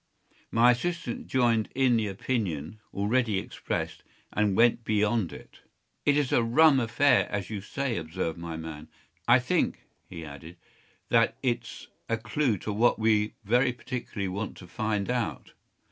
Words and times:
My 0.49 0.71
assistant 0.71 1.27
joined 1.27 1.69
in 1.75 1.95
the 1.95 2.07
opinion 2.07 2.79
already 2.91 3.37
expressed, 3.37 4.01
and 4.33 4.57
went 4.57 4.83
beyond 4.83 5.31
it. 5.31 5.59
“It 6.07 6.17
is 6.17 6.31
a 6.31 6.41
rum 6.41 6.79
affair, 6.79 7.29
as 7.31 7.51
you 7.51 7.61
say,” 7.61 7.97
observed 7.97 8.39
my 8.39 8.57
man. 8.57 8.87
“I 9.27 9.37
think,” 9.37 9.85
he 10.09 10.25
added, 10.25 10.57
“that 11.09 11.37
it’s 11.43 11.87
a 12.09 12.17
clue 12.17 12.57
to 12.65 12.73
what 12.73 12.97
we 12.97 13.35
very 13.43 13.71
particularly 13.73 14.27
want 14.27 14.57
to 14.57 14.65
find 14.67 15.07
out. 15.07 15.53